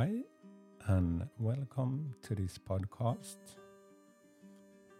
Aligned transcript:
Hi, 0.00 0.22
and 0.86 1.28
welcome 1.38 2.14
to 2.22 2.34
this 2.34 2.56
podcast, 2.56 3.36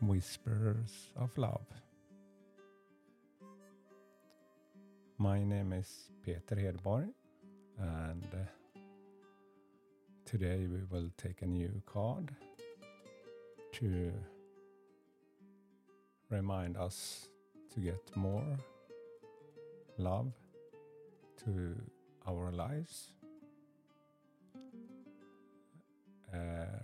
Whispers 0.03 1.09
of 1.17 1.31
Love. 1.39 1.65
My 5.17 5.43
name 5.43 5.73
is 5.73 6.11
Peter 6.23 6.55
Hedborg, 6.55 7.09
and 7.79 8.27
uh, 8.35 8.81
today 10.27 10.67
we 10.71 10.85
will 10.91 11.09
take 11.17 11.41
a 11.41 11.47
new 11.47 11.81
card 11.87 12.31
to 13.73 14.13
remind 16.29 16.77
us 16.77 17.31
to 17.73 17.81
get 17.81 18.15
more 18.17 18.59
love 19.97 20.35
to 21.47 21.75
our 22.27 22.53
lives. 22.53 23.13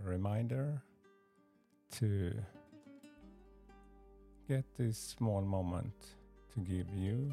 Reminder 0.07 0.83
to 1.99 2.33
get 4.49 4.65
this 4.79 4.97
small 4.97 5.43
moment 5.43 5.95
to 6.55 6.61
give 6.61 6.87
you 6.95 7.33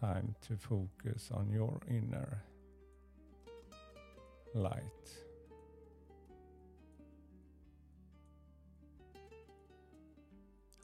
time 0.00 0.34
to 0.46 0.56
focus 0.56 1.30
on 1.32 1.50
your 1.50 1.80
inner 1.88 2.42
light. 4.54 4.82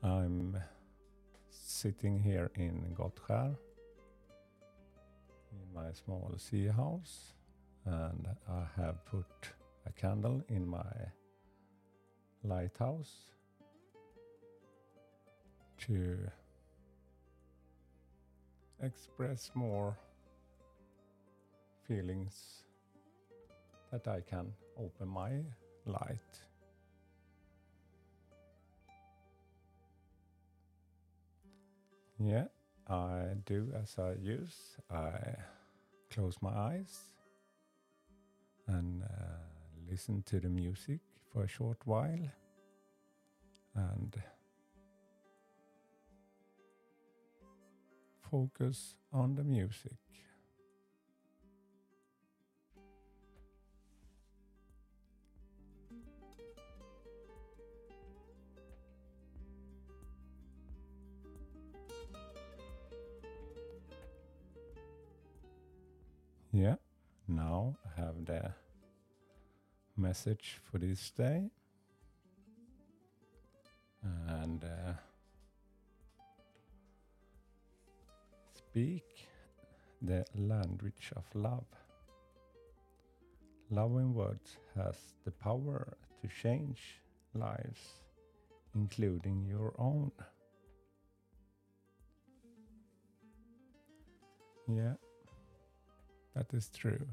I'm 0.02 0.56
sitting 1.50 2.18
here 2.18 2.50
in 2.56 2.96
Gottskär 2.98 3.54
in 5.52 5.74
my 5.74 5.92
small 5.92 6.32
sea 6.38 6.68
house 6.68 7.34
and 7.84 8.26
I 8.48 8.64
have 8.76 9.04
put 9.04 9.26
a 9.86 9.92
candle 9.92 10.42
in 10.48 10.66
my 10.66 10.92
lighthouse 12.44 13.32
to 15.78 16.18
express 18.82 19.50
more 19.54 19.96
feelings 21.86 22.64
that 23.90 24.06
I 24.08 24.20
can 24.20 24.52
open 24.78 25.08
my 25.08 25.30
light. 25.86 26.18
Yeah, 32.18 32.44
I 32.88 33.34
do 33.44 33.72
as 33.80 33.96
I 33.98 34.14
use. 34.20 34.76
I 34.90 35.10
close 36.10 36.36
my 36.40 36.50
eyes 36.50 37.00
and 38.68 39.02
uh, 39.02 39.51
listen 39.92 40.22
to 40.24 40.40
the 40.40 40.48
music 40.48 41.00
for 41.30 41.42
a 41.42 41.46
short 41.46 41.76
while 41.84 42.30
and 43.74 44.22
focus 48.30 48.94
on 49.12 49.34
the 49.34 49.44
music. 49.44 49.98
Yeah, 66.50 66.76
now 67.28 67.76
I 67.84 68.00
have 68.00 68.24
the 68.24 68.54
message 69.96 70.58
for 70.70 70.78
this 70.78 71.10
day. 71.10 71.50
And 74.26 74.64
uh, 74.64 74.94
speak 78.56 79.28
the 80.00 80.24
language 80.34 81.12
of 81.14 81.24
love. 81.34 81.66
Loving 83.70 84.12
words 84.12 84.56
has 84.74 84.96
the 85.24 85.30
power 85.30 85.96
to 86.20 86.28
change 86.42 87.00
lives, 87.34 87.80
including 88.74 89.46
your 89.46 89.72
own. 89.78 90.10
Yeah, 94.68 94.94
that 96.34 96.52
is 96.52 96.70
true. 96.70 97.06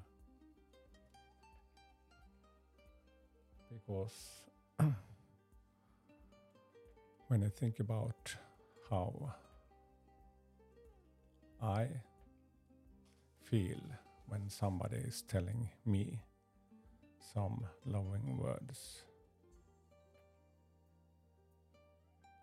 Because 3.90 4.46
when 7.28 7.44
I 7.44 7.50
think 7.50 7.80
about 7.80 8.36
how 8.88 9.34
I 11.60 11.88
feel 13.42 13.80
when 14.28 14.48
somebody 14.48 14.98
is 14.98 15.24
telling 15.28 15.70
me 15.88 16.20
some 17.34 17.66
loving 17.84 18.38
words, 18.38 19.02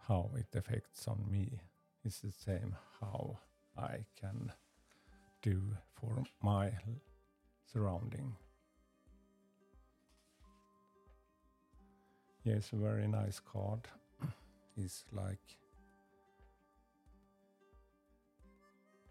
how 0.08 0.32
it 0.36 0.48
affects 0.58 1.06
on 1.06 1.24
me 1.30 1.60
is 2.04 2.18
the 2.24 2.32
same 2.32 2.74
how 3.00 3.38
I 3.78 4.04
can 4.20 4.50
do 5.42 5.62
for 5.94 6.24
my 6.42 6.72
surrounding. 7.72 8.34
Yes, 12.46 12.70
a 12.72 12.76
very 12.76 13.08
nice 13.08 13.40
card. 13.40 13.88
it's 14.76 15.04
like 15.12 15.58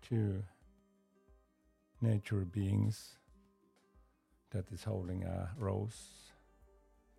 two 0.01 0.41
nature 1.99 2.45
beings 2.45 3.17
that 4.51 4.71
is 4.71 4.85
holding 4.85 5.25
a 5.25 5.49
rose 5.57 6.31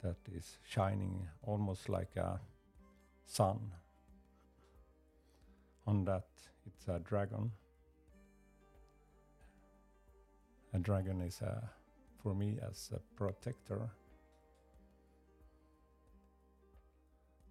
that 0.02 0.16
is 0.34 0.56
shining 0.66 1.28
almost 1.42 1.90
like 1.90 2.16
a 2.16 2.40
sun. 3.26 3.60
On 5.86 6.02
that, 6.06 6.28
it's 6.66 6.88
a 6.88 6.98
dragon. 6.98 7.52
A 10.72 10.78
dragon 10.78 11.20
is 11.20 11.42
a, 11.42 11.68
for 12.22 12.34
me 12.34 12.56
as 12.66 12.90
a 12.94 13.00
protector. 13.16 13.90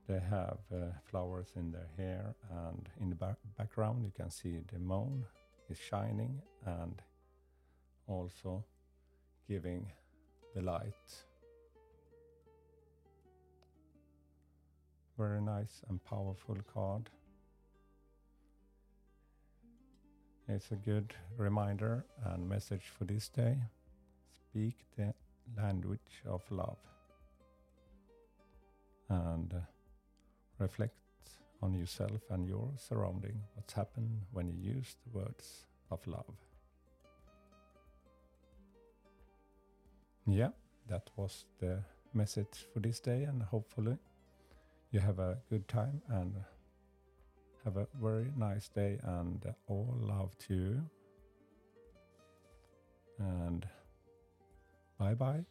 They 0.07 0.19
have 0.19 0.59
uh, 0.71 0.91
flowers 1.03 1.47
in 1.55 1.71
their 1.71 1.89
hair, 1.97 2.35
and 2.51 2.88
in 3.01 3.09
the 3.09 3.16
back 3.16 3.38
background, 3.57 4.03
you 4.03 4.11
can 4.16 4.29
see 4.29 4.59
the 4.71 4.77
moon 4.77 5.25
is 5.69 5.79
shining 5.79 6.41
and 6.66 7.01
also 8.07 8.63
giving 9.47 9.91
the 10.53 10.61
light. 10.61 11.23
Very 15.17 15.41
nice 15.41 15.81
and 15.89 16.03
powerful 16.03 16.57
card. 16.72 17.09
It's 20.47 20.69
a 20.72 20.75
good 20.75 21.16
reminder 21.37 22.05
and 22.25 22.47
message 22.47 22.91
for 22.95 23.05
this 23.05 23.27
day. 23.29 23.57
Speak 24.49 24.75
the 24.95 25.13
language 25.57 26.22
of 26.27 26.41
love. 26.51 26.77
And 29.09 29.51
uh, 29.53 29.74
reflect 30.59 30.96
on 31.61 31.73
yourself 31.73 32.22
and 32.29 32.47
your 32.47 32.69
surrounding, 32.78 33.41
what's 33.55 33.73
happened 33.73 34.22
when 34.31 34.47
you 34.47 34.55
use 34.75 34.96
the 35.03 35.19
words 35.19 35.66
of 35.91 36.05
love. 36.07 36.35
Yeah, 40.28 40.49
that 40.87 41.09
was 41.16 41.46
the 41.59 41.79
message 42.13 42.66
for 42.73 42.79
this 42.79 42.99
day, 42.99 43.23
and 43.23 43.43
hopefully, 43.43 43.97
you 44.91 44.99
have 44.99 45.19
a 45.19 45.37
good 45.49 45.67
time 45.67 46.02
and 46.09 46.34
have 47.63 47.78
a 47.78 47.87
very 48.01 48.31
nice 48.37 48.69
day. 48.69 48.99
And 49.03 49.53
all 49.67 49.93
love 49.99 50.37
to 50.47 50.53
you. 50.53 50.81
And 53.19 53.67
bye 54.97 55.13
bye. 55.13 55.46